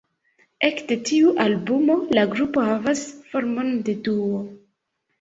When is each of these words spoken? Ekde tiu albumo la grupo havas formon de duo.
Ekde 0.69 0.97
tiu 1.09 1.35
albumo 1.45 1.99
la 2.19 2.25
grupo 2.33 2.67
havas 2.73 3.07
formon 3.31 3.73
de 3.91 4.01
duo. 4.11 4.47